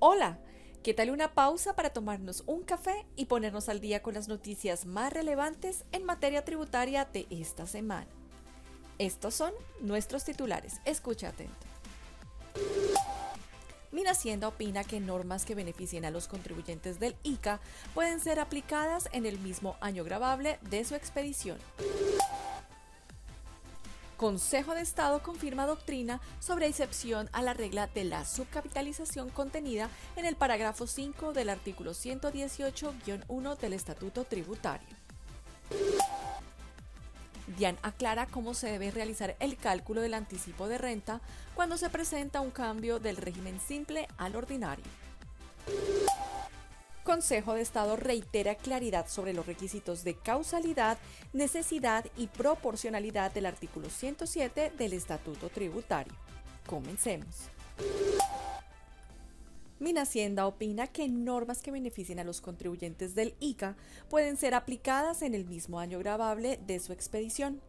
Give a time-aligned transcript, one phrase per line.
[0.00, 0.38] Hola,
[0.84, 4.86] ¿qué tal una pausa para tomarnos un café y ponernos al día con las noticias
[4.86, 8.06] más relevantes en materia tributaria de esta semana?
[8.98, 10.80] Estos son nuestros titulares.
[10.84, 11.66] Escucha atento.
[14.08, 17.60] Hacienda opina que normas que beneficien a los contribuyentes del ICA
[17.94, 21.58] pueden ser aplicadas en el mismo año grabable de su expedición.
[24.18, 30.26] Consejo de Estado confirma doctrina sobre excepción a la regla de la subcapitalización contenida en
[30.26, 34.88] el parágrafo 5 del artículo 118-1 del Estatuto Tributario.
[37.56, 41.20] DIAN aclara cómo se debe realizar el cálculo del anticipo de renta
[41.54, 44.84] cuando se presenta un cambio del régimen simple al ordinario.
[47.08, 50.98] Consejo de Estado reitera claridad sobre los requisitos de causalidad,
[51.32, 56.12] necesidad y proporcionalidad del artículo 107 del Estatuto Tributario.
[56.66, 57.48] Comencemos.
[59.96, 63.74] Hacienda opina que normas que beneficien a los contribuyentes del ICA
[64.10, 67.62] pueden ser aplicadas en el mismo año grabable de su expedición.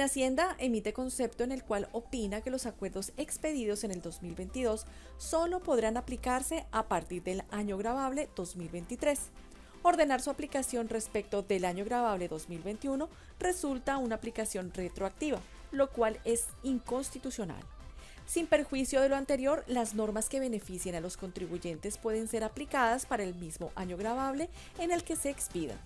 [0.00, 4.86] Hacienda emite concepto en el cual opina que los acuerdos expedidos en el 2022
[5.18, 9.18] solo podrán aplicarse a partir del año grabable 2023.
[9.82, 13.08] Ordenar su aplicación respecto del año grabable 2021
[13.38, 15.40] resulta una aplicación retroactiva,
[15.72, 17.62] lo cual es inconstitucional.
[18.26, 23.06] Sin perjuicio de lo anterior, las normas que beneficien a los contribuyentes pueden ser aplicadas
[23.06, 25.78] para el mismo año grabable en el que se expidan.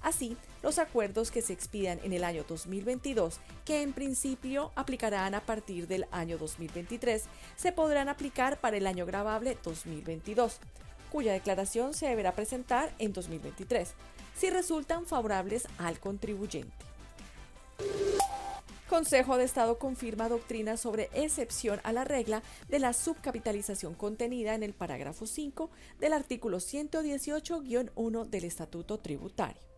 [0.00, 5.40] Así, los acuerdos que se expidan en el año 2022, que en principio aplicarán a
[5.40, 7.24] partir del año 2023,
[7.56, 10.60] se podrán aplicar para el año grabable 2022,
[11.10, 13.94] cuya declaración se deberá presentar en 2023,
[14.36, 16.88] si resultan favorables al contribuyente.
[18.88, 24.62] Consejo de Estado confirma doctrina sobre excepción a la regla de la subcapitalización contenida en
[24.62, 25.70] el parágrafo 5
[26.00, 29.77] del artículo 118-1 del Estatuto Tributario.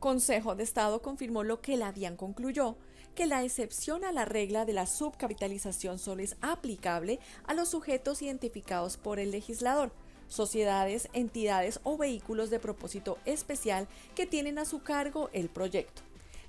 [0.00, 2.78] Consejo de Estado confirmó lo que la DIAN concluyó,
[3.14, 8.22] que la excepción a la regla de la subcapitalización solo es aplicable a los sujetos
[8.22, 9.92] identificados por el legislador,
[10.26, 16.00] sociedades, entidades o vehículos de propósito especial que tienen a su cargo el proyecto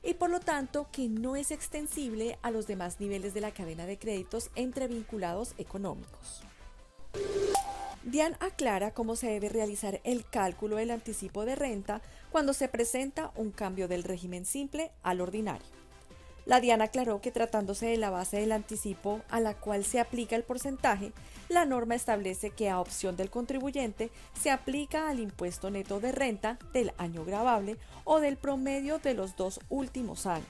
[0.01, 3.85] y por lo tanto que no es extensible a los demás niveles de la cadena
[3.85, 6.41] de créditos entre vinculados económicos.
[8.03, 12.01] Dian aclara cómo se debe realizar el cálculo del anticipo de renta
[12.31, 15.81] cuando se presenta un cambio del régimen simple al ordinario.
[16.45, 20.35] La DIAN aclaró que tratándose de la base del anticipo a la cual se aplica
[20.35, 21.11] el porcentaje,
[21.49, 26.57] la norma establece que a opción del contribuyente se aplica al impuesto neto de renta
[26.73, 30.47] del año grabable o del promedio de los dos últimos años.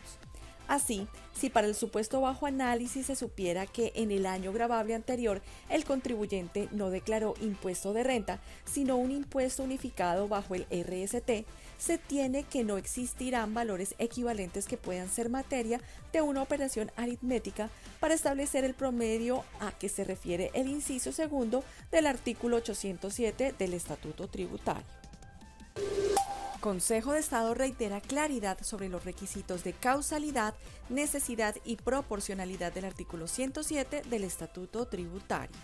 [0.71, 1.05] Así,
[1.37, 5.83] si para el supuesto bajo análisis se supiera que en el año grabable anterior el
[5.83, 11.45] contribuyente no declaró impuesto de renta, sino un impuesto unificado bajo el RST,
[11.77, 15.81] se tiene que no existirán valores equivalentes que puedan ser materia
[16.13, 21.65] de una operación aritmética para establecer el promedio a que se refiere el inciso segundo
[21.91, 25.10] del artículo 807 del Estatuto Tributario.
[26.61, 30.53] Consejo de Estado reitera claridad sobre los requisitos de causalidad,
[30.89, 35.57] necesidad y proporcionalidad del artículo 107 del Estatuto Tributario.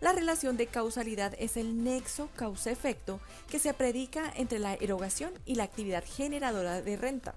[0.00, 3.18] La relación de causalidad es el nexo causa-efecto
[3.50, 7.34] que se predica entre la erogación y la actividad generadora de renta.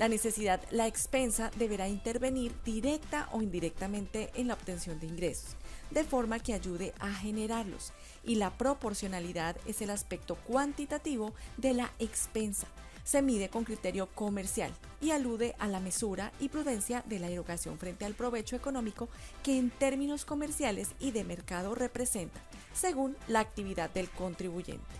[0.00, 5.56] La necesidad, la expensa, deberá intervenir directa o indirectamente en la obtención de ingresos,
[5.90, 7.92] de forma que ayude a generarlos.
[8.24, 12.66] Y la proporcionalidad es el aspecto cuantitativo de la expensa,
[13.04, 14.72] se mide con criterio comercial
[15.02, 19.10] y alude a la mesura y prudencia de la erogación frente al provecho económico
[19.42, 22.40] que en términos comerciales y de mercado representa,
[22.72, 24.94] según la actividad del contribuyente.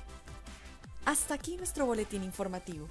[1.06, 2.86] Hasta aquí nuestro boletín informativo.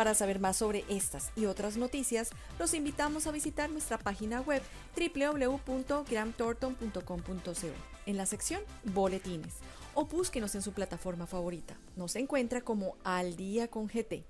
[0.00, 4.62] Para saber más sobre estas y otras noticias, los invitamos a visitar nuestra página web
[4.96, 7.68] www.gramtorton.com.co
[8.06, 9.56] en la sección Boletines
[9.92, 11.76] o búsquenos en su plataforma favorita.
[11.96, 14.24] Nos encuentra como Al Día con GT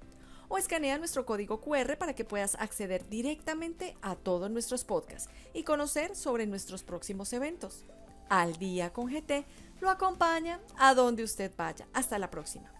[0.49, 5.62] o escanea nuestro código QR para que puedas acceder directamente a todos nuestros podcasts y
[5.62, 7.84] conocer sobre nuestros próximos eventos.
[8.28, 9.46] Al día con GT
[9.81, 11.87] lo acompaña a donde usted vaya.
[11.93, 12.80] Hasta la próxima.